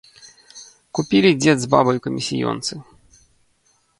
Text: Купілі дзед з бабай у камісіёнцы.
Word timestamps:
Купілі 0.99 1.31
дзед 1.41 1.57
з 1.65 1.69
бабай 1.75 1.99
у 2.01 2.03
камісіёнцы. 2.07 2.73